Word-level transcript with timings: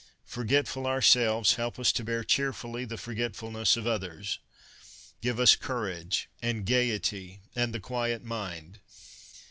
Forgetful 0.25 0.87
ourselves, 0.87 1.57
help 1.57 1.77
us 1.77 1.91
to 1.91 2.03
bear 2.03 2.23
cheerfully 2.23 2.85
the 2.85 2.97
forgetfulness 2.97 3.77
of 3.77 3.85
others. 3.85 4.39
Give 5.21 5.39
us 5.39 5.55
courage 5.55 6.27
and 6.41 6.65
gaiety 6.65 7.41
and 7.55 7.71
the 7.71 7.79
quiet 7.79 8.23
mind. 8.23 8.79